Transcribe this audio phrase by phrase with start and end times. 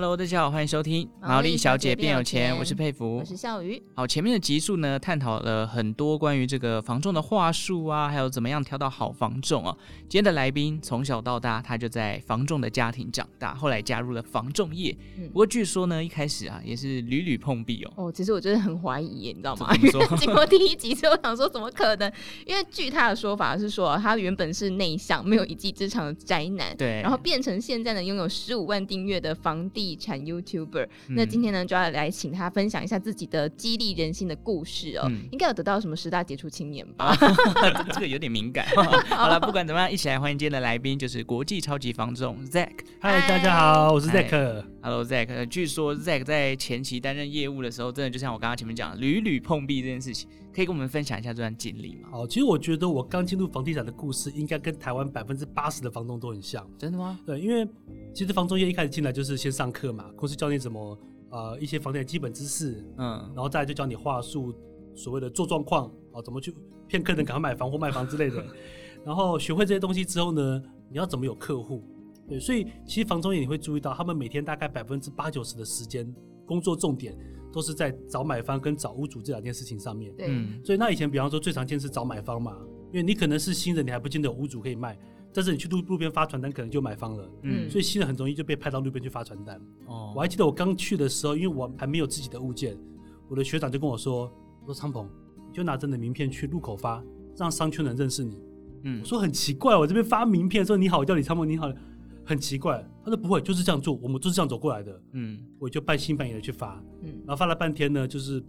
[0.00, 3.82] Hello，大家好，欢迎收听《毛利小姐变有钱》，我是佩服，我是笑鱼。
[3.96, 9.76] 好，前面的集数呢，探讨了很多关于这个房仲的话术啊，还有怎么样挑到好房仲啊。
[10.02, 14.96] 今天的来宾从小到大，他就在房仲的家庭长大，后来加入了房仲业。
[15.16, 17.92] 嗯、不过据说呢，一开始啊，也是屡屡碰壁哦。
[17.96, 19.76] 哦，其实我真的很怀疑，你知道吗？
[20.16, 22.08] 经过第一集之后，我想说怎么可能？
[22.46, 37.16] 因为据他的说法是说，他原本是内向、没有一技之长的宅男，对，然后变成现在呢，拥有十五万订阅的房地产 YouTuber，、嗯、那今天呢就要来请他分享一下自己的激励人心的故事哦，嗯、应该有得到什么十大杰出青年吧？
[37.92, 38.66] 这个有点敏感。
[39.10, 42.70] 好了，不管怎么样，一起来欢迎今天的来宾，就是国际超级房仲 Zack。
[43.00, 44.64] 嗨，大家好，我是 Zack。
[44.80, 45.46] Hello Zack。
[45.46, 52.08] 据说 Zack 在前期担任业务的时候，真的就像我刚刚前面讲的，屡屡碰壁这件事情，可以跟我们分享一下这段经历吗？
[52.12, 56.66] 哦，其实我觉得我刚进入房地产的故事，应该跟台湾百分之八十的房东都很像。
[56.78, 57.18] 真的吗？
[57.26, 57.66] 对，因为
[58.14, 60.10] 其实房中业一开始进来就是先上课嘛。
[60.16, 60.98] 公司教你怎么
[61.30, 64.54] 呃一些房地产基本知识，嗯，然后再来就教你话术，
[64.94, 66.54] 所谓的做状况啊，怎么去
[66.86, 68.44] 骗客人赶快买房或卖房之类的。
[69.06, 71.82] 然后学会这些东西之后呢，你要怎么有客户？
[72.28, 76.12] 对，所以其实房中也你会注意到，他们每天大概百分之八九十的时间
[76.44, 77.16] 工作重点
[77.52, 80.14] 都是在找买方跟找屋主这两件事情上面。
[80.14, 80.26] 对，
[80.64, 82.58] 所以那以前比方说最常见是找买方嘛，
[82.92, 84.98] 因为你可能是新人，你还不见得有屋主可以卖。
[85.38, 89.56] 但是你去路路边发传单，可能就买方了，嗯，所以新人很容易就被派到路边去发传单。
[89.86, 92.76] 哦，我还记得我刚去的时候，因为我还没有自己的物件，
[93.28, 94.28] 我的学长就跟我说
[94.62, 95.08] ：“我说昌鹏，
[95.48, 97.00] 你就拿着你的名片去路口发，
[97.36, 98.42] 让商圈人认识你。”
[98.82, 101.72] 嗯，我说很奇怪，我这边发名片说你好，我叫李昌鹏，你好，
[102.24, 102.84] 很奇怪。
[103.04, 105.00] 他说不会，就是这样做，我们就是这样走过来的。
[105.12, 108.42] 嗯，我就半信半疑的去发，嗯，然后发了半天呢，就是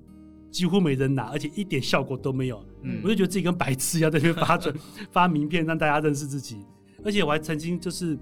[0.50, 2.66] 几乎没人拿，而且一点效果都没有。
[2.82, 4.76] 嗯，我就觉得自己跟白痴一样在那边发传
[5.12, 6.58] 发名片，让大家认识自己。
[7.04, 8.18] 而且我还曾经就是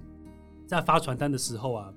[0.66, 1.94] 在发传单的时候啊，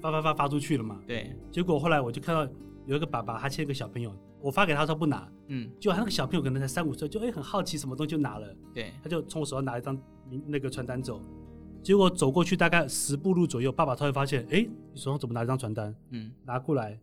[0.00, 1.00] 发发发发出去了嘛。
[1.06, 1.36] 对。
[1.50, 2.50] 结果后来我就看到
[2.86, 5.28] 有一个爸爸，他牵一个小朋友，我发给他说不拿。
[5.48, 5.70] 嗯。
[5.80, 8.54] 结果他那个小朋友可能才三五岁，就哎、欸、很好奇什么东西就拿了。
[8.72, 8.92] 对。
[9.02, 9.98] 他就从我手上拿一张
[10.46, 11.20] 那个传单走，
[11.82, 15.94] 结果走过去大概十步路左右，爸爸他会发现，哎、欸，你手上怎么拿一张传单？
[16.10, 16.30] 嗯。
[16.44, 16.98] 拿过来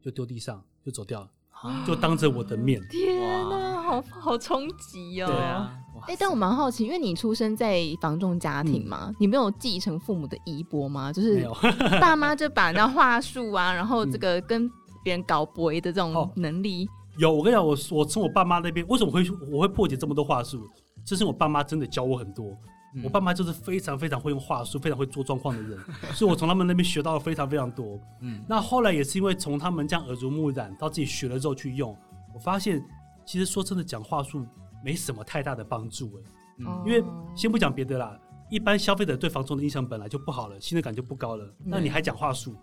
[0.00, 2.80] 就丢地上就走掉了，啊、就当着我的面。
[2.90, 5.26] 天哪，好好冲击哦。
[5.26, 5.78] 对啊。
[6.08, 11.12] 哎、欸，但我蛮好奇，因为你出生在房仲家庭嘛，嗯、你没有继承父母的衣钵吗？
[11.12, 11.46] 就是
[12.00, 14.68] 爸妈就把那话术啊， 然后这个跟
[15.04, 16.86] 别人搞博弈的这种能力。
[16.86, 20.68] 哦、有，我跟你讲，我我从我爸妈那边，为什么会我会破解这么多话术？
[21.04, 22.46] 就是我爸妈真的教我很多。
[22.94, 25.78] 嗯、我爸妈就是非常非常会用话术，非常会做状况的人，
[26.14, 27.98] 所以我从他们那边学到了非常非常多。
[28.20, 31.96] 嗯，那后来也是因为从他们这样耳濡目染，到自己学了之后去用，
[32.34, 32.84] 我发现
[33.24, 34.46] 其实说真的讲话术。
[34.84, 37.04] 没什么太大的帮助哎，嗯，因为
[37.36, 38.18] 先不讲别的啦，
[38.50, 41.54] 一般消费者对房仲的印象本来就不好了，信任感就不高了。
[41.64, 42.56] 那你还讲话术，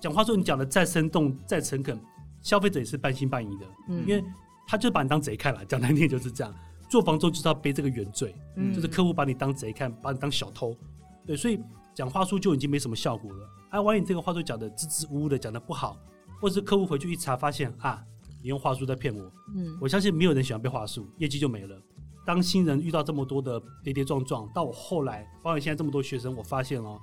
[0.00, 2.00] 讲话术你讲的再生动再诚恳，
[2.40, 4.24] 消费者也是半信半疑的，嗯因为
[4.64, 6.54] 他就把你当贼看了，讲难听就是这样。
[6.88, 10.72] 做房仲就是要背这个原罪，嗯就是客户把你当贼看，把你当小偷，
[11.26, 11.60] 对，所以
[11.96, 13.48] 讲话术就已经没什么效果了。
[13.70, 15.98] 哎，万一你这个话术讲的支支吾吾的，讲的不好，
[16.40, 18.00] 或者是客户回去一查发现啊。
[18.42, 21.76] 你用话术在骗我，嗯，我相信没有人喜欢被话术，业绩就没了。
[22.24, 27.00] 当新人遇到这么多的跌跌撞撞，到我后来，包括现在这么多学生，我发现哦，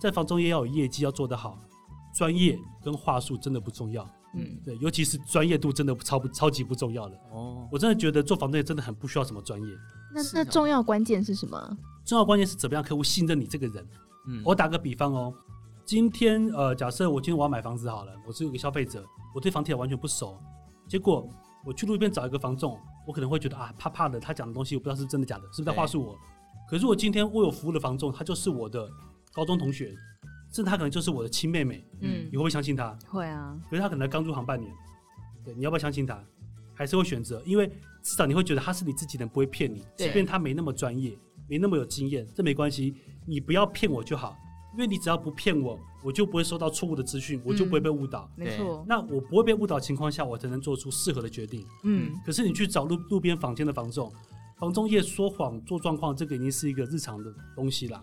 [0.00, 1.58] 在房中业要有业绩，要做得好，
[2.16, 7.68] 专业跟话术真的不重要，嗯，对，尤其是专业度真的超不超级不重要的哦。
[7.70, 9.68] 我真的觉得做房中业真的很不需要什么专业。
[10.12, 11.76] 那那重要关键是什么？
[12.04, 13.88] 重要关键是怎么样客户信任你这个人。
[14.26, 15.32] 嗯，我打个比方哦，
[15.84, 20.36] 今天呃，假设我今天我要买房子好了，我是一个消费者，我对房地产完全不熟。
[20.88, 21.28] 结果
[21.64, 26.18] 我去路边找一个房仲，我可能会觉得啊，怕怕的，他讲的东西我不知道是真的假的，是不是在话术我？
[26.68, 28.88] 可是我今天我有服务的房仲，他就是我的
[29.32, 29.88] 高中同学，
[30.52, 32.96] 甚至他可能就是我的亲妹妹，嗯，你会不会相信他？
[33.08, 33.58] 会啊。
[33.68, 34.72] 可是他可能刚入行半年，
[35.44, 36.22] 对，你要不要相信他？
[36.74, 37.42] 还是会选择？
[37.44, 37.66] 因为
[38.02, 41.16] 至少你会觉得他是你自己人，不会骗你，即便他没那么专业，
[41.48, 42.94] 没那么有经验，这没关系，
[43.26, 44.36] 你不要骗我就好。
[44.74, 48.28] 因为你只要不骗我，我就不会收到错误的资讯，我就不会被误导。
[48.36, 51.64] 嗯、没错，那我不会被误导情况下，我才能做出适合的决定。
[51.84, 54.12] 嗯，可是你去找路路边房间的房仲，
[54.58, 58.00] 房仲业说谎做状况，这个已经是一个日常的东西啦。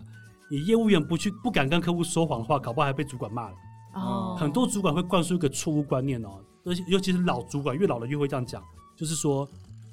[0.50, 3.54] 你业务员不去不敢跟客户说谎的话，搞不好还被主管骂了。
[3.94, 8.62] 哦，很多主管会灌输一个错误观念哦，而且尤其是老主管，越老了越会这样讲，
[8.96, 9.46] 就是说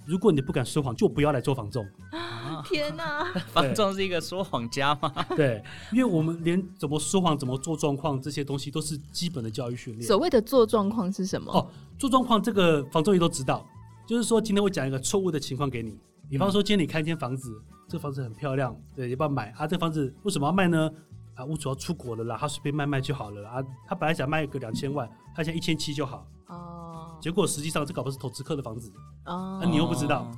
[0.10, 1.88] 如果你不敢说谎，就不要来做房仲。
[2.66, 5.14] 天哪， 房仲是一个说谎家吗？
[5.38, 5.64] 对，
[5.94, 10.06] 因为我们连怎么说谎、怎么做状况这些东西都是基本的教育训练。
[10.06, 11.52] 所谓的做状况是什么？
[11.54, 11.70] 哦，
[12.00, 13.64] 做状况这个房仲也都知道，
[14.08, 15.96] 就是说今天我讲一个错误的情况给你，
[16.28, 19.68] 比方说今天你看一间房子，嗯、这个房子很漂亮，对，要不要买啊？
[19.68, 20.92] 这个房子为什么要卖呢？
[21.36, 23.64] 啊，屋主要出国了啦，他随便卖卖就好了啊。
[23.88, 26.28] 他本来想卖个两千万，他现在一千七就好。
[26.50, 27.18] 哦。
[27.22, 28.92] 结果实际上这搞不是投资客的房子。
[29.26, 29.60] 哦。
[29.62, 30.30] 那、啊、你又不知道。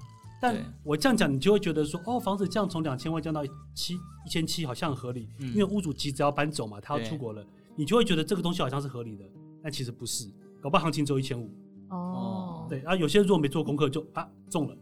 [0.41, 3.41] 但我这样讲，你就会觉得说，哦，房子这样从两千万降到
[3.75, 5.29] 七一千七，好像很合理。
[5.39, 5.49] 嗯。
[5.49, 9.25] 因为屋主急着要搬走嘛，他要出国了，你就会觉得这个东西好像是合理的。
[9.61, 10.31] 但其实不是，
[10.61, 11.49] 搞不好行情只有一千五。
[11.89, 12.65] 哦。
[12.69, 14.75] 对啊，有些人如果没做功课就啊中了。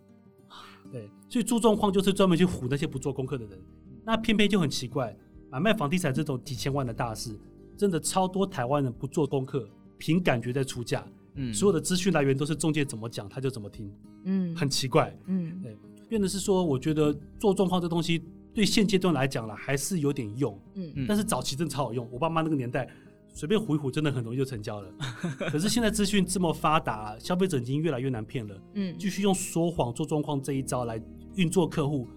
[0.91, 3.61] 对，所以做状况就是专门去唬那些不做功课的人。
[4.03, 5.15] 那偏偏就很奇怪。
[5.51, 7.37] 买卖房地产这种几千万的大事，
[7.77, 9.67] 真的超多台湾人不做功课，
[9.97, 11.05] 凭感觉在出价。
[11.35, 13.91] 嗯，所有的资讯来源都是中介怎么讲他就怎么听。
[14.25, 15.15] 嗯，很奇怪。
[15.27, 15.77] 嗯，对，
[16.07, 18.23] 变的是说，我觉得做状况这东西
[18.53, 20.59] 对现阶段来讲了还是有点用。
[20.75, 22.89] 嗯，但是早期真的超好用，我爸妈那个年代
[23.33, 24.91] 随便唬一唬，真的很容易就成交了。
[25.51, 28.61] 可是现在资讯这么发达，消费者已经越来越难骗了。
[28.73, 31.01] 嗯，继续用说谎做状况这一招来
[31.35, 32.07] 运作客户。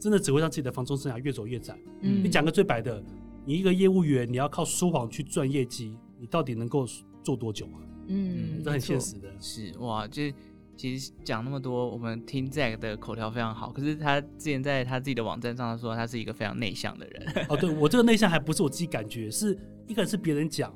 [0.00, 1.78] 真的只会让自己的房中生涯越走越窄。
[2.00, 3.00] 嗯，你讲个最白的，
[3.44, 6.84] 你一个业务员，你要靠说谎去赚业绩，你到底能够
[7.22, 7.78] 做多久啊？
[8.12, 9.28] 嗯，这很现实的。
[9.40, 10.22] 是哇，就
[10.76, 17.46] 其实讲那么多，我们听 Zack 的口条非常好，可是他之前在他自己的网站上说，他是一个非常内向的人。
[17.48, 20.72] 哦，对，我这个内向还不是我自己感觉，是一个是别人讲。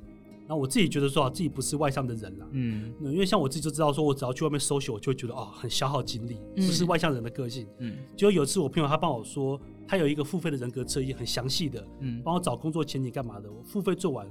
[0.48, 14.24] 然后我自己觉得说啊，自己不是外向的人啦，嗯，因为像我自己就知道说，我只要去外面 social，我就会觉得哦，很消耗精力，不是外向人的个性，嗯，就有一次我朋友他帮我说，他有一个付费的人格测验，很详细的，嗯，帮我找工作前景干嘛的，我付费做完，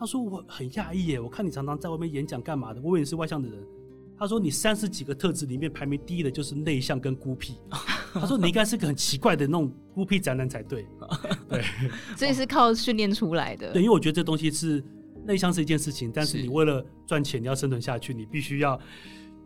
[0.00, 3.62] 他说我很讶异耶，我看你常常在外面演讲干嘛的，我以为你是外向的人，
[4.18, 7.56] 他说你三十几个特质里面排名第一的就是内向跟孤僻，
[8.14, 10.86] 他说你应该是个很奇怪的那种孤僻宅男才对，
[11.50, 11.62] 对，
[12.16, 14.82] 所以是靠训练出来的，对，因为我觉得这东西是。
[15.22, 18.80] 内向是一件事情，但是你为了赚钱，你要生存下去，你必须要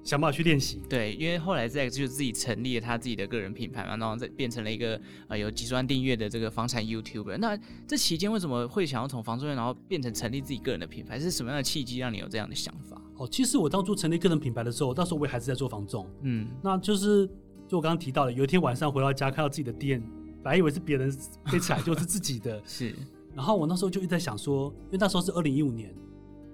[0.04, 0.80] 想办法去练习。
[0.88, 7.38] 对，因为后来 Zack 就自己成立了他自己的个人品牌嘛，然后再变成了一个呃有几十万订阅的这个房产 YouTuber。
[7.38, 7.58] 那
[7.88, 11.18] 这期间为什么会想要从房仲业，然后变成成立自己个人的品牌？
[11.18, 13.00] 是什么样的契机让你有这样的想法？
[13.16, 16.06] 哦，其实我当初成立个人品牌的时候，那时候我也还是在做房仲。
[16.22, 17.26] 嗯，那就是
[17.66, 20.02] 就我刚刚提到的，有一天晚上回到家看到自己的店，
[20.42, 21.10] 本来以为是别人
[21.50, 22.60] 背起来，就是自己的。
[22.66, 22.94] 是。
[23.34, 25.92] 然后我那时候就一直在想说，因为那时候是二零一五年，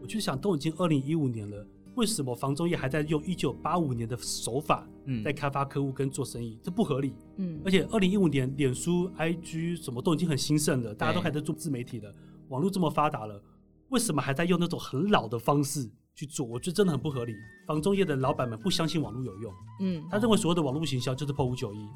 [0.01, 4.87] 我就想都已经二零一五年了，为什么房中业还在用一九八五年的手法，
[5.25, 6.55] 在开发客户跟做生意？
[6.55, 7.15] 嗯、这不合理。
[7.37, 12.15] 嗯，而且二零一五年，脸书、IG 什么都已经很兴盛了，大家都还在做自媒体了，
[12.49, 13.43] 网络这么发达了，
[13.89, 16.47] 为什么还在用那种很老的方式去做？
[16.47, 17.35] 我觉得真的很不合理。
[17.67, 21.89] 房中业的老板们不相信网络有用，嗯，他认为所有的网络行销就是破五九一，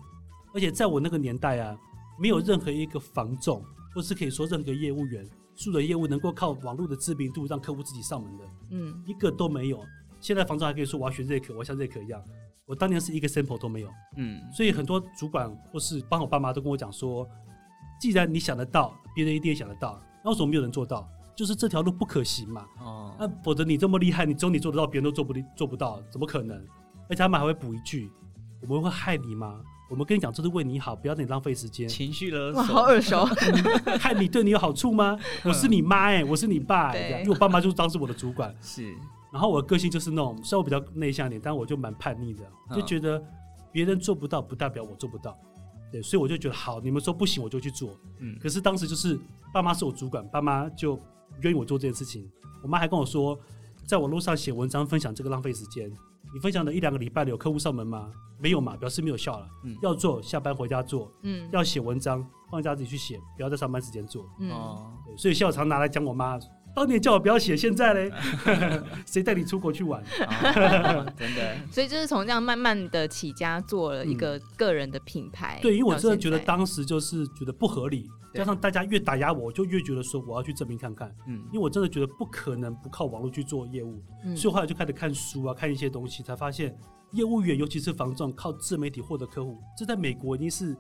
[0.52, 1.76] 而且在我那个年代啊，
[2.18, 3.64] 没有任何一个房仲。
[3.94, 5.24] 或是可以说任何业务员，
[5.54, 9.84] 素人业务能够靠网络的知名度让客户自己上门的，嗯，一个都没有。
[10.20, 12.22] 现在房仲还可以说我要学瑞可，我要像瑞可一样。
[12.66, 14.40] 我当年是一个 sample 都没有，嗯。
[14.50, 17.28] 所以很多主管或是帮我爸妈都跟我讲说，
[18.00, 21.08] 既然你想得到，别人一定也想得到，那为什么没有人做到？
[21.36, 22.66] 就是这条路不可行嘛。
[22.80, 23.14] 哦。
[23.18, 26.56] 那否则你这么厉害，你只有你做得到，别人都做不做不到，怎么可能？
[27.06, 28.10] 而且他们还会补一句：
[28.62, 29.60] 我们会害你吗？
[29.90, 31.88] 我们跟你讲，这是为你好，不要让你浪费时间。
[31.88, 33.24] 情绪勒索，哇，好耳熟。
[34.00, 35.18] 害你对你有好处吗？
[35.44, 38.54] 我是你妈哎、欸，我是你爸哎、欸，因为我爸妈就是当时我的主管。
[38.60, 38.94] 是。
[39.32, 43.22] 然后我的个性就是那种，虽然我比较内向一点，但我就蛮叛逆的，就觉得
[43.72, 45.36] 别人做不到，不代表我做不到。
[45.92, 47.98] 对，所以我就觉得好，你们说不行，我就去做。
[48.20, 48.38] 嗯。
[48.40, 49.18] 可是当时就是
[49.52, 50.98] 爸妈是我主管，爸妈就
[51.42, 52.28] 愿意我做这件事情。
[52.62, 53.38] 我妈还跟我说，
[53.86, 55.92] 在网络上写文章分享这个浪费时间。
[56.34, 58.10] 你分享的一两个礼拜，有客户上门吗？
[58.40, 59.48] 没有嘛，表示没有效了。
[59.62, 61.08] 嗯，要做下班回家做。
[61.22, 64.28] 嗯，要写文章放假自己去写，不要在上班时间做。
[64.40, 64.50] 嗯，
[65.16, 66.36] 所以现在我常拿来讲我妈，
[66.74, 68.12] 当年叫我不要写，现在嘞，
[69.06, 70.02] 谁带你出国去玩？
[70.02, 71.56] 哦、真的。
[71.70, 75.60] 所以就是从这样慢慢的起家，做了一个个人的品牌。
[75.60, 78.10] 嗯、对，因为我真的觉得当时就是觉得不合理。
[78.34, 81.14] 加上大家越打压我，我就越觉得说我要去证明看看。
[81.26, 84.02] 嗯，因为我真的觉得不可能不靠网络去做业务。
[84.24, 86.76] 嗯，所以后来就开始看书啊，看一些东西，才发现
[87.12, 90.76] 业务员尤其是房仲靠自媒体获得客户，这在美国已经是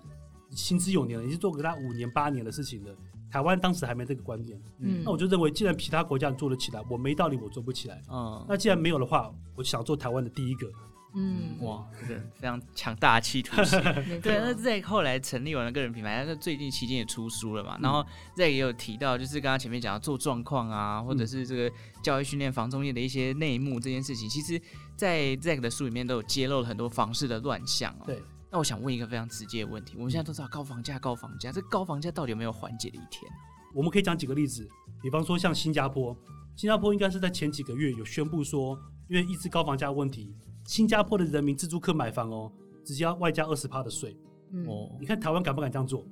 [0.50, 2.94] 行之有年了，已经做给他五年八年的事情了。
[3.30, 4.60] 台湾当时还没这个观念。
[4.78, 8.00] 嗯，那我就认为，既然其他国家做得起来，我没道理我做不起来。
[8.10, 10.68] 嗯，那既然没有的话，我想做台湾的第一个。
[11.16, 13.78] 嗯，哇，这个非常强大的企图心。
[14.20, 17.76] 对，那在后来成立完了个人品牌，那最近期间也出书了嘛。
[17.78, 18.04] 嗯、然后
[18.36, 24.60] 这也有提到，就是刚刚前面讲到做状况啊，或者是这个教育训练房仲业的一些内幕这件事情，其实，
[24.96, 28.02] 在 Zack 的书里面都有揭露了很多房市的乱象哦。
[28.06, 28.20] 对。
[28.50, 33.30] 那我想问一个非常直接的问题：我们现在都知道高房价，高房价，这高房价到底有没有缓解的一天？
[33.72, 34.68] 我们可以讲几个例子，
[35.02, 36.16] 比方说像新加坡，
[36.56, 38.78] 新加坡应该是在前几个月有宣布说，
[39.08, 40.34] 因为一直高房价问题。
[40.64, 42.50] 新加坡的人民自住客买房哦，
[42.82, 44.16] 直接要外加二十趴的税。
[44.66, 46.04] 哦、嗯，你看台湾敢不敢这样做？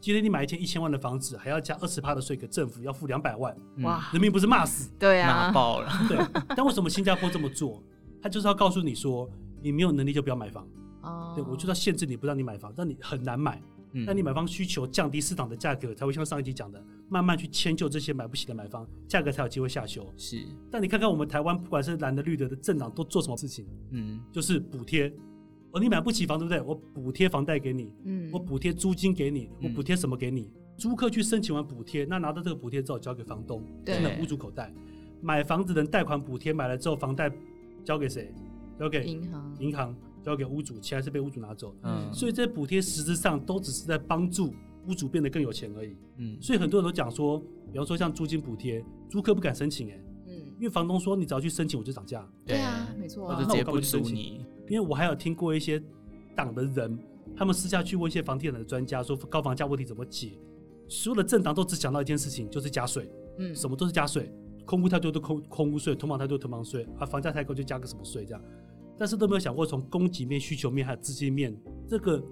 [0.00, 3.56] 今天你买一间一千万的房子，还要加二十趴的税给政府，要付两百万。
[3.78, 4.90] 哇，人民不是骂死？
[4.98, 5.90] 对啊，骂爆了。
[6.08, 6.18] 对，
[6.54, 7.82] 但为什么新加坡这么做？
[8.22, 9.28] 他就是要告诉你说，
[9.62, 10.66] 你没有能力就不要买房。
[11.02, 13.60] 哦，对，我就要限制你，不让你买房，让你很难买。
[14.04, 20.12] 那你买方需求降低，市场的价格才会像上一集讲的，慢慢去迁就这些买不起的买方，价格才有机会下修。
[20.16, 23.66] 是，但你看看我们台湾，不管是蓝的绿的的政党都做什么事情？
[23.92, 25.12] 嗯，就是补贴。
[25.72, 26.60] 哦，你买不起房对不对？
[26.60, 27.92] 我补贴房贷给你。
[28.04, 29.50] 嗯，我补贴租金给你。
[29.62, 30.50] 我补贴什么给你？
[30.76, 34.72] 租客去申请完补贴，那拿到这个补贴之后交给房东，进了屋主口袋。
[35.22, 37.32] 买房子的贷款补贴买了之后，房贷
[37.84, 38.32] 交给谁？
[38.78, 39.56] 交给银行。
[39.58, 39.96] 银行。
[40.26, 41.72] 交给屋主，钱还是被屋主拿走。
[41.84, 44.52] 嗯，所以这些补贴实质上都只是在帮助
[44.88, 45.96] 屋主变得更有钱而已。
[46.16, 47.38] 嗯，所以很多人都讲说，
[47.70, 52.28] 比方说像租金补贴，租客不敢申请，哎，嗯，因为房东说你只要去申请我就涨价。
[52.44, 53.28] 对啊，没错。
[53.28, 54.44] 或者直接不租你。
[54.68, 55.80] 因为我还有听过一些
[56.34, 56.98] 党的人，
[57.36, 60.32] 他们私下去问一些房地产的专家，说高房价问题怎么解？
[60.88, 63.08] 所有的政党都只想到一件事情，就是加税。
[63.38, 64.32] 嗯，什么都是加税，
[64.64, 68.42] 空屋太多都空空屋税，囤房太多囤房税，啊，房价太高就加个什么税这样。
[68.98, 71.54] 但是都没有想过从供给面、需求面还有资金面
[71.88, 72.22] 这个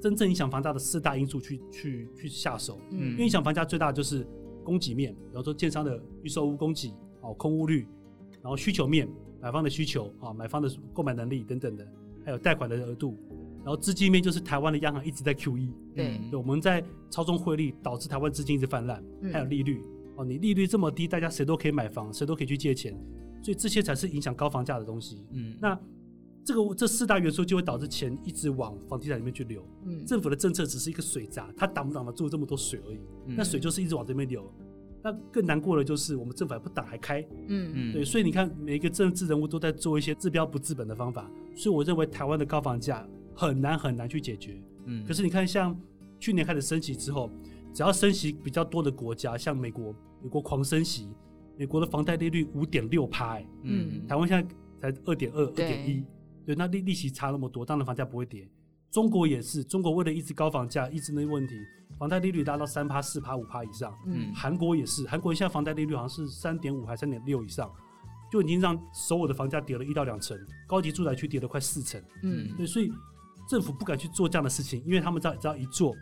[0.00, 2.78] 真正影响房价的四大因素去去去下手。
[2.90, 4.26] 嗯，因为影响房价最大的就是
[4.64, 7.86] 供给面，比方说建商的预售屋供给、哦空屋率，
[8.42, 9.08] 然后需求面，
[9.40, 11.86] 买方的需求啊、买方的购买能力等等的，
[12.24, 13.18] 还有贷款的额度，
[13.58, 19.82] 然后资金面就是台湾的央行一直在 QE，对，对，我们在操纵汇率，导致台湾资金一直泛滥，还有利率
[20.16, 22.92] 哦，你利率这么低，大家谁都可以买房，谁都可以去借钱，
[23.42, 25.24] 所以这些才是影响高房价的东西。
[25.32, 25.78] 嗯，那。
[26.50, 29.64] 这个这四大元素就会导致钱一直往房地产里面去流。
[29.84, 32.98] 嗯，政府的政策只是一个水闸，它挡不挡得住这么多水而已。
[33.26, 34.52] 嗯，那水就是一直往这边流。
[35.00, 37.24] 那更难过的就是我们政府还不挡还开。
[37.46, 41.30] 嗯嗯，对，所以你看每一个政治人物都在做一些治标不治本的方法。
[41.54, 44.60] 所以我认为台湾的高房价很难很难去解决。
[44.86, 45.78] 嗯，可是你看像
[46.18, 47.30] 去年开始升息之后，
[47.72, 51.08] 只要升息比较多的国家，像美国，美国狂升息，
[51.56, 53.40] 美国的房贷利率五点六趴。
[53.62, 54.48] 嗯，台湾现
[54.80, 56.04] 在才二点二、二点一。
[56.50, 58.44] 对，那利利息差那么多，当然房价不会跌。
[58.90, 61.54] 中国也是，中国为了一直高房价，一直那问题，
[61.96, 63.96] 房贷利率达到三趴、四趴、五趴以上。
[64.04, 67.70] 嗯，韩国也是，韩国现在房贷利率好像是三点五还三点六以上，
[68.32, 72.02] 就已经让首尔的房价跌了一到两成，高级住宅区跌了快四成。
[72.24, 72.90] 嗯，对，所以
[73.48, 75.94] 政府不敢去做这样的事情，因为他们知道只要一做。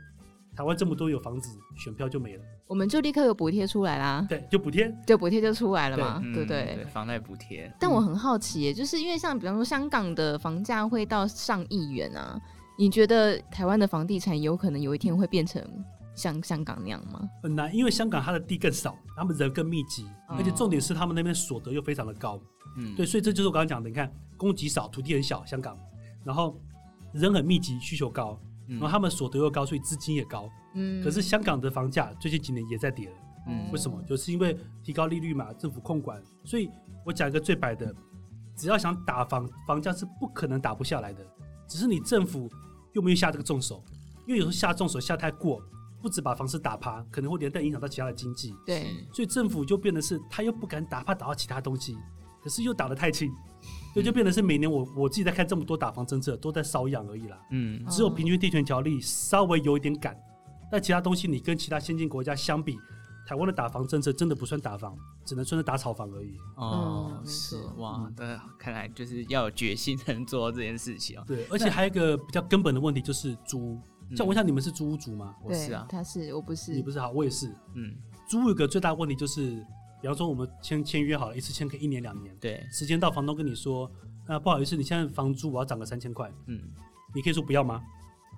[0.58, 4.26] 台湾这么多有房子，选票就没了，我们就立刻有补贴出来啦。
[4.28, 6.74] 对，就补贴，就补贴就出来了嘛，对不对？
[6.74, 7.72] 对，房贷补贴。
[7.78, 12.36] 但我很好奇，就是因为像比方说香港的房价会到上亿元啊，
[12.76, 15.64] 你觉得台湾的房地产有可能有一天会变成
[16.16, 17.20] 像香港那样吗？
[17.40, 22.36] 很难，因为香港它的地更少，他们人更密集，而且重点是他们那边所得又非常的高。
[22.76, 25.78] 嗯，对，所以这就是我刚刚讲的，你看供给少，土地很小，香港，
[26.24, 26.60] 然后
[27.12, 28.36] 人很密集，需求高。
[28.68, 30.48] 然后他们所得又高，所以资金也高。
[30.74, 33.16] 嗯，可是香港的房价最近几年也在跌了。
[33.48, 34.02] 嗯，为什么？
[34.02, 36.22] 就是因为提高利率嘛，政府控管。
[36.44, 36.70] 所以
[37.06, 37.94] 我讲一个最白的，
[38.54, 41.26] 只要想打房，房价是不可能打不下来的，
[41.66, 42.50] 只是你政府
[42.92, 43.82] 又没有下这个重手。
[44.26, 45.62] 因为有时候下重手下太过，
[46.02, 48.54] 不止把房市打趴，可能会连带影响到其他的经济。
[48.66, 51.96] 对，所以政府就变得是，他又不敢打，怕打到其他东西，
[52.42, 53.32] 可是又打得太轻。
[53.94, 57.40] 所以就变成是每年我我自己在看这么多打房政策，都在瘙痒而已啦。
[57.50, 60.16] 嗯，只有平均地权条例稍微有一点赶，
[60.70, 62.76] 但其他东西你跟其他先进国家相比，
[63.26, 66.36] 台湾的打房政策真的不算打房，只能算是打炒房而已。
[66.56, 71.24] 哦，是哇，那看来就是要有决心才能做到这件事情哦。
[71.26, 73.78] 对，而且还有一个比较根本的问题就是租。
[74.14, 75.34] 像我问一下，你们是租屋族吗？
[75.42, 76.72] 我是啊，他是，我不是。
[76.74, 77.48] 你不是好，我也是。
[77.74, 77.94] 嗯，
[78.28, 79.64] 租有个最大的问题就是。
[80.00, 82.36] 比方说，我们签签约好了，一次签可以一年两年。
[82.40, 83.90] 对，时间到，房东跟你说，
[84.28, 86.30] 那不好意思，你现在房租我要涨个三千块。
[86.46, 86.60] 嗯，
[87.14, 87.82] 你可以说不要吗？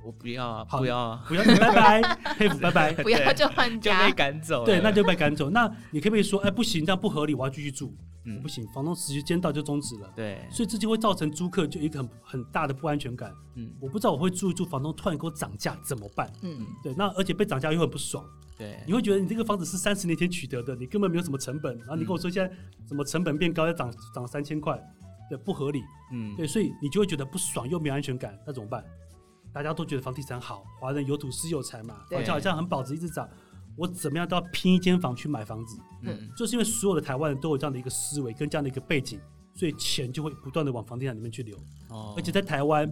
[0.02, 4.64] 我不要啊，不要啊，不要，拜拜， 佩服，拜拜，不要就换家，就被赶走。
[4.64, 5.50] 对，那就被赶走。
[5.50, 7.94] 那你可不可以说，哎，不行，这样不合理，我要继续住。
[8.24, 10.10] 嗯，不行，房东时间到就终止了。
[10.14, 13.30] 对，所以这就会造成租客就一个很很大的不安全感。
[13.56, 16.30] 嗯，我不知道我会住一住，房东突然给我涨价怎么办？
[16.42, 18.22] 嗯，对，那而且被涨价又很不爽。
[18.60, 22.54] 对，你会觉得你这个房子是三十年前取得的，你根本没有什么成本，然后你跟我说现在
[22.86, 24.78] 什么成本变高要涨涨三千块，
[25.30, 28.84] 对，不合理，嗯，对，所以你就会觉得不爽又没有安全感，那怎么办？
[29.50, 33.26] 大家都觉得房地产好，华人有土是有财嘛，房价好像很保值，一直涨，
[33.76, 39.18] 我怎么样都要拼一间房去买房子，嗯，就是因为所有的台湾人都有这样的一个思维跟这样的一个背景，
[39.54, 41.56] 所以钱就会不断的往房地产里面去流，
[41.88, 42.86] 哦，而且在台湾，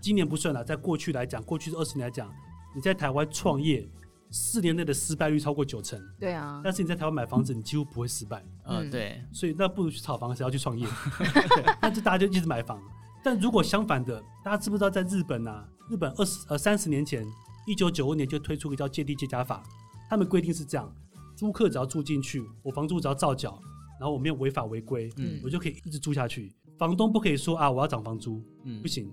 [0.00, 2.32] 今年不算了，在过去来讲，过去这二十年来讲，
[2.74, 3.86] 你在台湾创业。
[4.30, 6.60] 四年内的失败率超过九成，对啊。
[6.62, 8.44] 但是你在台湾买房子，你几乎不会失败。
[8.64, 9.20] 嗯，对。
[9.32, 10.86] 所以那不如去炒房，谁要去创业？
[11.82, 12.80] 那就大家就一直买房。
[13.22, 15.68] 但如果相反的，大家知不知道在日本啊？
[15.90, 17.26] 日本二十呃三十年前，
[17.66, 19.62] 一九九二年就推出一个叫借地借家法，
[20.08, 20.90] 他们规定是这样：
[21.36, 23.60] 租客只要住进去，我房租只要照缴，
[23.98, 26.54] 然后我没有违法违规，嗯，我就可以一直住下去。
[26.78, 29.12] 房东不可以说啊，我要涨房租，嗯，不行。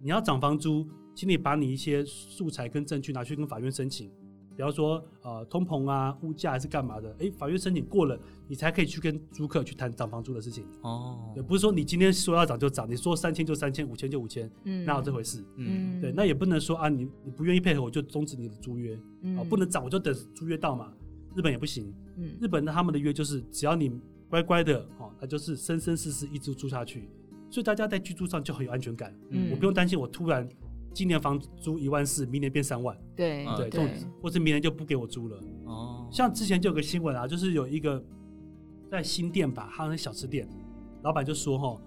[0.00, 4.10] 你要涨房租，请你把你一些素材跟证据拿去跟法院申请。
[4.56, 7.14] 比方说，呃，通膨啊，物价还是干嘛的？
[7.18, 10.64] 哎，法院申请过了，你才可以去跟租客去谈涨房租的事情。
[10.82, 15.44] 哦，也不是说你今天说要涨就涨，你说三千就三千，五千就五千，嗯，哪有这回事？
[15.56, 18.96] 嗯，对，那也不能说啊，你你不愿意配合，我就终止你的租约。
[19.22, 20.92] 嗯，啊，不能涨，我就等租约到嘛。
[21.34, 21.92] 日本也不行。
[22.16, 23.90] 嗯，日本的他们的约就是，只要你
[24.30, 27.08] 乖乖的，哦，那就是生生世世一直住下去，
[27.50, 29.12] 所以大家在居住上就很有安全感。
[29.30, 30.48] 嗯，我不用担心我突然。
[30.94, 32.96] 今年房租一万四，明年变三万。
[33.14, 33.90] 对对，对
[34.22, 35.38] 或者明年就不给我租了。
[35.64, 38.02] 哦，像之前就有个新闻啊，就是有一个
[38.90, 40.48] 在新店吧，他那小吃店，
[41.02, 41.82] 老板就说哈，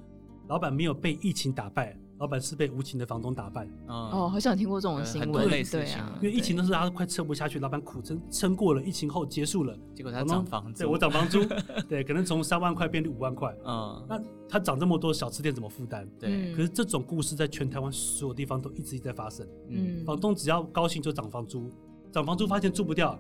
[0.49, 1.97] 老板没有被疫情打败。
[2.19, 3.67] 老板是被无情的房东打败。
[3.87, 6.17] 哦，好像听过这种新闻，类似啊。
[6.21, 10.83] 因为疫情的时候，他快撑不下去，老板苦撑撑过了，疫情后结束了，结果他涨房租。
[10.83, 11.43] 对，我涨房租，
[11.87, 13.55] 对，可能从三万块变成五万块。
[13.65, 14.19] 嗯，那
[14.49, 16.07] 他涨这么多，小吃店怎么负担？
[16.19, 16.53] 对。
[16.53, 19.47] 可是这种故事在全台湾所有地方都一直一直在发生。
[19.69, 20.03] 嗯。
[20.05, 21.71] 房东只要高兴就涨房租，
[22.11, 23.19] 涨房租发现住不掉，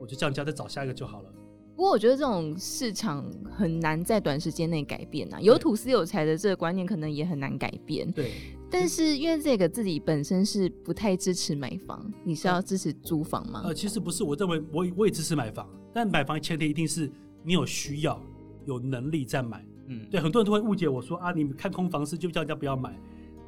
[0.00, 1.30] 我就降价再找下一个就好了。
[1.78, 8.10] 不过我觉得这种市场很难在短时间内改变啊，有土司有财的这个观念可能也很难改变。
[8.10, 8.32] 对，
[8.68, 13.62] 但是因为这个自己本身是不太支持买房，你是要支持租房吗？
[13.64, 17.08] 呃，其实不是，我认为我我也支持买房，但买房前提一定是
[17.44, 18.20] 你有需要、
[18.66, 19.64] 有能力再买。
[19.86, 22.92] 嗯，对，很多人都会误解我说啊，你们看空房市就叫人家不要买。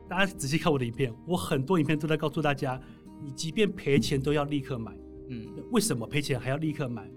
[0.08, 2.80] 大家仔细看我的影片，我很多影片都在告诉大家，
[3.24, 4.96] 你即便赔钱都要立刻买。
[5.30, 7.10] 嗯，为什么赔钱还要立刻买？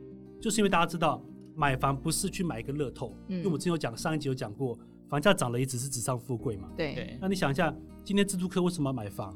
[0.44, 1.24] 就是因为大家知道
[1.56, 6.70] 买房不是去买一个乐透，嗯，因为我们之前有讲，上一集有讲过，房价涨了也只是纸上富贵嘛。
[6.76, 7.18] 对。
[7.22, 7.74] 那你想一下，
[8.04, 9.34] 今天自住客为什么要买房？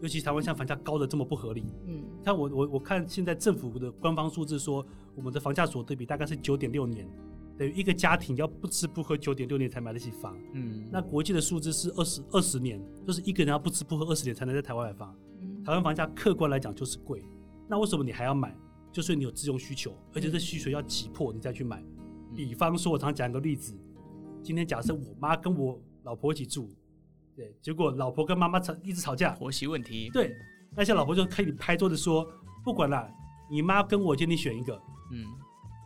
[0.00, 1.66] 尤其台湾像房价高的这么不合理。
[1.86, 2.02] 嗯。
[2.24, 4.82] 看我我我看现在政府的官方数字说，
[5.14, 7.06] 我们的房价所得比大概是九点六年，
[7.58, 10.34] 等于一个家庭要不吃不喝九点六年才买得起房。
[10.54, 10.88] 嗯。
[10.90, 15.14] 那国际的数字是二十二十年，就是一个人要不吃不喝二十年才能在台湾买房。
[15.42, 15.62] 嗯。
[15.62, 17.22] 台湾房价客观来讲就是贵，
[17.68, 18.56] 那为什么你还要买？
[18.96, 21.84] 就是你有自用需求，而且这需求要急迫，你再去买。
[22.34, 23.78] 比方说，我常讲一个例子，
[24.42, 26.74] 今天假设我妈跟我老婆一起住，
[27.34, 30.08] 对，结果老婆跟妈妈吵一直吵架，婆媳问题。
[30.14, 30.34] 对，
[30.74, 32.26] 那些老婆就可以拍桌子说，
[32.64, 33.06] 不管了，
[33.50, 34.80] 你妈跟我，今天你选一个，
[35.12, 35.26] 嗯，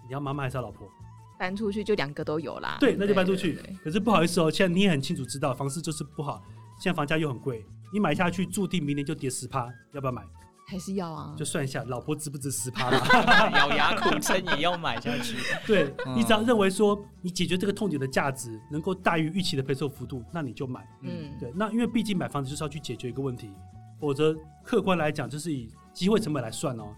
[0.07, 0.89] 你要妈妈还是要老婆？
[1.37, 2.77] 搬出去就两个都有啦。
[2.79, 3.59] 对，那就搬出去。
[3.83, 6.41] 可是不好意思哦，现在你也很清楚知道，房市就是不好，
[6.79, 10.25] 现在房价又很贵，你买下去注定明年就跌十趴，要不要买？
[10.71, 12.99] 还是要啊，就算一下，老婆值不值十趴了，
[13.59, 15.37] 咬牙苦撑也要买下去。
[15.67, 20.87] 对，你只要认为说你解决这个痛点的价值能够大于预期的配售幅度，那你就买。
[21.03, 23.51] 嗯，对，那因为毕竟买房子就是要去解决一个问题，
[23.99, 26.95] 否则客观来讲就是以机会成本来算哦。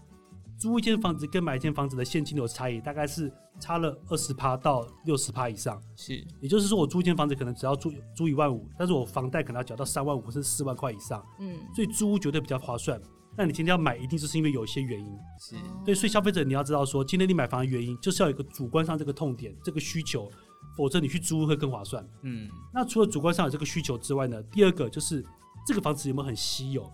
[0.55, 5.81] 租一间房子跟买一间房子的现金流差异大概是差了二十趴到六十趴以上。
[5.95, 11.25] 是，也就是说我租一间房子可能只要租租一万五，但是我房贷可能要缴到三万五或是四万块以上。
[11.39, 13.01] 嗯，所以租屋绝对比较划算。
[13.35, 20.29] 那你今天要买，一定就是因为有一些原因，是对，所以消费者你要知道说，今天你买房的原因就是要有一个主观上这个痛点，这个需求，
[20.77, 22.07] 否则你去租会更划算。
[22.21, 25.25] 嗯，那除了主观上有这个需求之外呢，第二个就是
[25.65, 26.87] 这个房子有没有很稀有？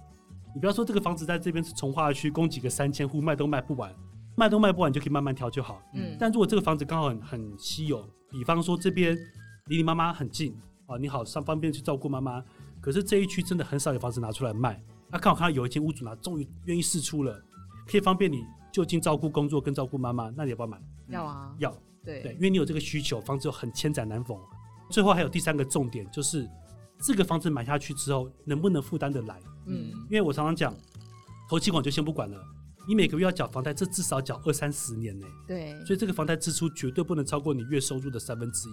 [0.56, 3.93] 你不要说这个房子在这边是从化区，供几个三千户卖都卖不完，
[4.38, 5.82] 卖都卖不完你就可以慢慢挑就好。
[5.93, 9.17] 嗯，但如果这个房子刚好很很稀有，比方说这边
[9.65, 12.43] 离你妈妈很近啊，你好上方便去照顾妈妈，
[12.80, 14.82] 可是这一区真的很少有房子拿出来卖。
[15.12, 17.41] 那刚好看到有一间屋主呢，终于愿意试出了，
[17.88, 20.82] 可以方便你就近照顾工作跟照顾妈妈，那你要不要买？
[21.08, 21.76] 要啊，要。
[22.06, 24.38] 对对，因为你有这个需求，房子又很千载难逢。
[24.89, 26.50] 最后还有第三个重点，就是
[27.02, 29.39] 这个房子买下去之后能不能负担得来？
[29.65, 30.74] 嗯，因为我常常讲，
[31.50, 32.41] 头期款就先不管了，
[32.88, 35.28] 你每个月要缴房贷，这至少缴二三十年呢。
[35.48, 38.72] 对，所以这个房贷支出绝对不能超过你月收入的三分之一，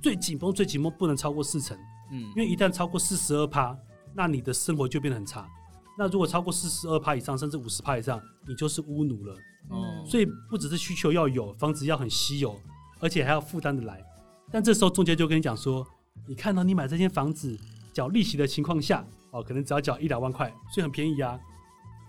[0.00, 1.76] 最紧绷最紧绷不能超过四成。
[2.12, 3.76] 嗯，因为一旦超过四十二趴，
[4.14, 5.48] 那你的生活就变得很差。
[5.98, 9.34] 那如果超过四十二趴以上，甚至五十趴以上，你就是乌奴了。
[9.68, 12.58] 哦，所以不只是需求要有，房子要很稀有，
[12.98, 14.02] 而且还要负担得来。
[14.50, 15.86] 但这时候中介就跟你讲说，
[16.26, 17.56] 你看到你买这间房子
[17.92, 21.38] 缴利息的情况下，哦，可能只要缴一两万块，所以很便宜啊。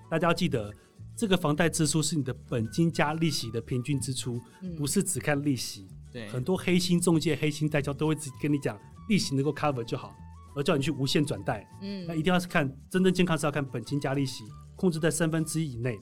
[0.09, 0.73] 大家要记得，
[1.15, 5.87] 这个房贷支出是你的本金加利息的平均支出，嗯、不是只看利息。
[6.11, 10.15] 对，很多黑心中介、黑心代销都会只跟你讲利息能够 cover 就好，
[10.55, 11.67] 而叫你去无限转贷。
[11.81, 14.43] 嗯，那一定要是看真正健康是要看本金加利息，
[14.75, 15.99] 控制在三分之一以内。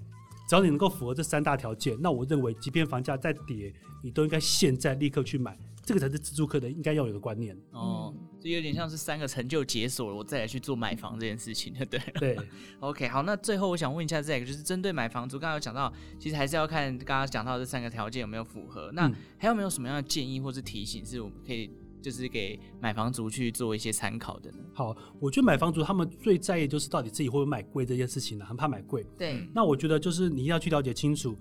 [0.48, 3.72] 只要你能够符合这三大条件，那我认为，即便房价再跌，
[4.04, 7.56] 你都应该现在立刻去买，这个才是自住客的应该要有的观念。
[7.70, 12.00] 哦，这有点像是三个成就解锁了，我再来去做买房这件事情，对对？
[12.20, 12.38] 对。
[12.80, 18.92] OK，好，那最后我想问一下这个，就是针对买房族，刚刚有讲到，其实还是要看刚刚讲到这三个条件有没有符合。
[18.94, 19.08] 那
[19.38, 21.70] 还有没有什么样的建议或是提醒，是我们可以？
[22.02, 24.58] 就是给买房族去做一些参考的呢。
[24.74, 29.06] 好，我觉得买房族他们最在意就是到底自己会不会买贵这件事情呢，很怕买贵。
[29.18, 29.48] 对。
[29.54, 31.36] 那我觉得就是你要去了解清楚，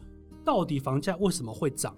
[0.44, 1.96] 到底房价为什么会涨，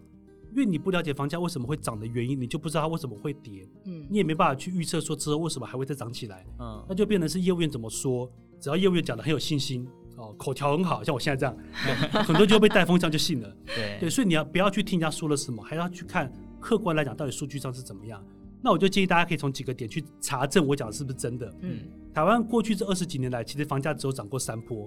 [0.53, 3.69] 因为你不了解房价为什么会涨的原因，你就不知道它为什么会跌。
[3.87, 4.07] 嗯。
[4.11, 6.47] 你也没办法去预测说之后为什么还会再涨起来。
[6.59, 6.85] 嗯。
[6.89, 11.57] 那就变成是业务员怎么说，只要业务员讲的很有信心哦，口条很好，像我现在这样，
[12.25, 13.57] 很多就被带风向就信了。
[13.65, 13.97] 对。
[14.01, 18.23] 对，所以你要不要去听人家说了什么，还要去看客观来讲到底数据上是怎么样。
[18.63, 21.53] 那我就建议大家可以从几个点去查证我讲的是不是真的。
[21.61, 21.79] 嗯，
[22.13, 24.87] 台湾过去这二十几年来，其实房价只有涨过三波。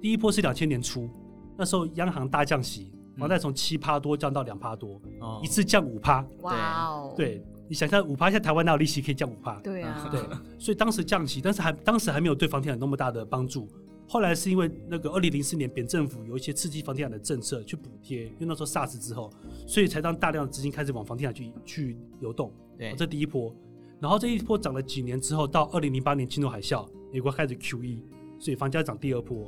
[0.00, 1.08] 第一波是两千年初，
[1.56, 5.00] 那时候央行大降息，房贷从七趴多降到两趴多，
[5.42, 6.26] 一次降五趴。
[6.40, 7.14] 哇哦！
[7.14, 9.60] 对，你想象五趴，现在台湾哪有利息可以降五趴？
[9.60, 10.08] 对啊。
[10.10, 10.20] 对，
[10.58, 13.68] 所以当时降息，但是还当时还没有对房地产那么大的帮助。
[14.08, 19.30] 后来是因为那个二零零四年扁政府有一些刺激房地产的政策去补贴，因为那时候 SARS 之后，
[19.66, 22.52] 所以才让大量的资金开始往房地产去去流动。
[22.80, 23.54] 对，这第一波。
[24.00, 27.98] 然后这一波涨了几年之后，到二零零八年金融海啸，美国开始 QE，
[28.38, 29.46] 所以房价涨第二波。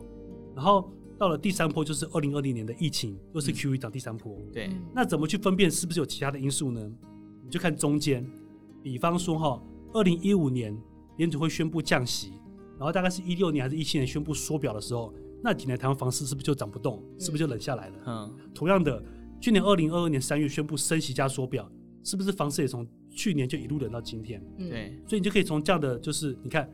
[0.54, 4.36] 然后到了第三波，就是二零二零年的疫情，又是 QE 涨第三波。
[4.52, 6.92] 对，那怎么去分辨是不是有其他的因素呢？
[7.42, 8.28] 你就看中间，
[8.82, 9.62] 比方说哈，
[9.94, 10.76] 二零一五年
[11.16, 12.34] 联储会宣布降息。
[12.78, 17.02] 然后大概是一六年还是一七年宣布缩表的时候，那几年台湾房市是不是就涨不动？
[17.18, 17.94] 是不是就冷下来了？
[18.06, 18.34] 嗯。
[18.52, 19.02] 同样的，
[19.40, 21.70] 去年二零二二年三月宣布升息加缩表，
[22.02, 24.42] 是不是房市也从去年就一路冷到今天？
[24.58, 24.98] 对。
[25.06, 26.68] 所以你就可以从这样的，就是你看，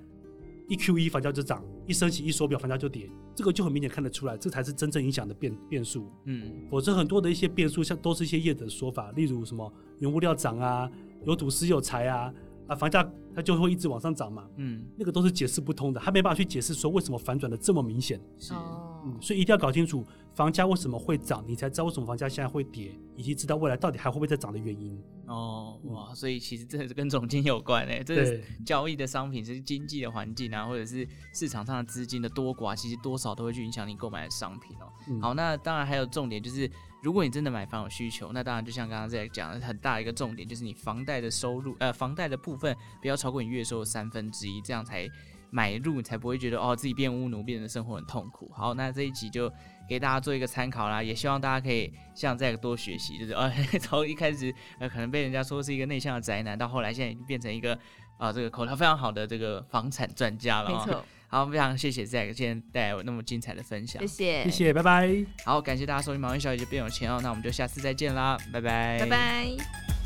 [0.68, 6.11] 一 QE 房价就涨，一升息一缩表房价就跌，这个就很明显看得出来，这才是真正影响的变变数。
[6.24, 6.51] 嗯。
[6.70, 10.90] 否则很多的一些变数，像都是一些业者的说法，例如什么原物料涨啊，
[11.27, 12.33] 有土石有财啊。
[12.68, 13.03] 啊，房价
[13.35, 18.53] 它就会一直往上涨嘛，嗯，那个都是解释不通的，他没办法去解释说为什么反转的这么明显，是，
[19.07, 20.05] 嗯，所以一定要搞清楚
[20.38, 24.96] 房价为什么会涨，你才知道为什么房价现在会跌，以及知道未来到底还会不会再涨的原因。
[25.27, 34.87] 哦，哇，所以其实这是跟总经有关诶，这是交易的商品是经济的环境啊，或者是市场上的资金的多寡，其实多少都会去影响你购买的商品哦。
[35.09, 36.70] 嗯、好，那当然还有重点就是。
[37.01, 45.09] 如果你真的买房有需求，那当然就像刚刚在讲的，很大一个重点就是你房贷的收入，呃，房贷的部分不要超过你月收入三分之一，这样才
[45.51, 48.51] 买入，你才不会觉得哦自己变乌奴，变得生活很痛苦。
[48.55, 49.51] 好，那这一集就
[49.89, 57.75] 给大家做一个参考啦，也希望大家可以像这个多学习，就是 呃从一开始呃可能被人家说是一个内向的宅男，到后来现在已经变成一个
[58.19, 60.71] 啊、呃、这个口条非常好的这个房产专家了。
[60.71, 61.05] 没错。
[61.31, 65.15] 好，非常谢谢 Zack 今天带来我那么精彩的分享，谢谢，谢谢，拜拜。
[65.45, 69.98] 好，感谢大家收听《毛衣小姐就变有钱哦》，那我们就下次再见啦，拜拜，拜拜。